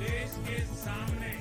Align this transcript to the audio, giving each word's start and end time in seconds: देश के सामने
देश 0.00 0.34
के 0.48 0.60
सामने 0.84 1.32